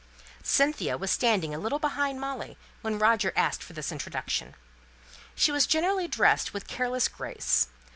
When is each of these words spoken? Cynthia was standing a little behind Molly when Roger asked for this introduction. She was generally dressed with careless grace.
Cynthia 0.41 0.97
was 0.97 1.11
standing 1.11 1.53
a 1.53 1.59
little 1.59 1.77
behind 1.77 2.19
Molly 2.19 2.57
when 2.81 2.97
Roger 2.97 3.31
asked 3.35 3.61
for 3.61 3.73
this 3.73 3.91
introduction. 3.91 4.55
She 5.35 5.51
was 5.51 5.67
generally 5.67 6.07
dressed 6.07 6.55
with 6.55 6.65
careless 6.65 7.07
grace. 7.07 7.67